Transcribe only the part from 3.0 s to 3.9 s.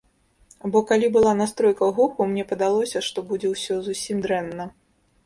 што будзе ўсё